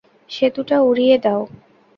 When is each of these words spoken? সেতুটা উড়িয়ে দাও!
সেতুটা 0.31 0.77
উড়িয়ে 0.81 1.17
দাও! 1.23 1.41